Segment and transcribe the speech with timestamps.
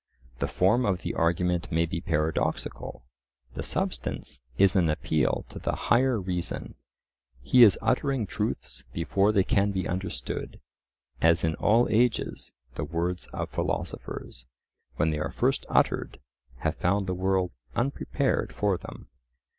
[0.39, 3.03] The form of the argument may be paradoxical;
[3.53, 6.73] the substance is an appeal to the higher reason.
[7.43, 10.59] He is uttering truths before they can be understood,
[11.21, 14.47] as in all ages the words of philosophers,
[14.95, 16.19] when they are first uttered,
[16.61, 19.07] have found the world unprepared for them.